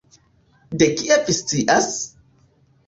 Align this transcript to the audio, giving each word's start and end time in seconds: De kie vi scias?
De 0.79 0.87
kie 1.01 1.21
vi 1.29 1.37
scias? 1.41 1.95